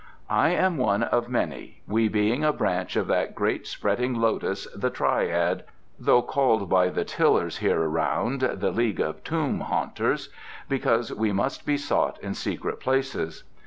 [0.31, 4.89] "I am one of many, we being a branch of that great spreading lotus the
[4.89, 5.63] Triad,
[5.99, 10.29] though called by the tillers here around the League of Tomb Haunters,
[10.67, 13.43] because we must be sought in secret places.